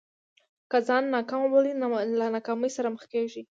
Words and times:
که 0.69 0.77
ځان 0.87 1.03
ناکام 1.15 1.41
بولې 1.51 1.71
له 2.19 2.27
ناکامۍ 2.35 2.69
سره 2.77 2.87
مخ 2.95 3.03
کېږې. 3.13 3.41